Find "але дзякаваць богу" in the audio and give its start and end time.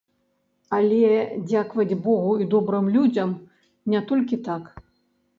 0.77-2.31